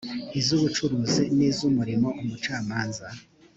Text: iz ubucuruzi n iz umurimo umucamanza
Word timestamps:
iz 0.39 0.47
ubucuruzi 0.57 1.23
n 1.37 1.39
iz 1.49 1.57
umurimo 1.69 2.07
umucamanza 2.21 3.05